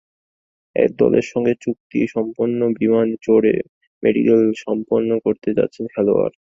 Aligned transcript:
একদলের 0.75 1.25
সঙ্গে 1.31 1.53
চুক্তি 1.63 1.99
সম্পন্ন, 2.15 2.59
বিমানে 2.77 3.15
চড়ে 3.23 3.53
মেডিকেল 4.03 4.41
সম্পন্ন 4.65 5.09
করতে 5.25 5.49
যাচ্ছেন 5.57 5.85
খেলোয়াড়। 5.93 6.33